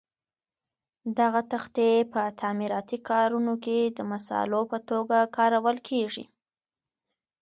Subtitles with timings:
[1.19, 6.25] دغه تختې په تعمیراتي کارونو کې د مسالو په توګه کارول کېږي.